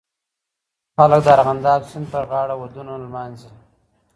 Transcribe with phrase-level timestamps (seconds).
[0.95, 3.51] خلک د ارغنداب سیند پرغاړه ودونه لمانځي.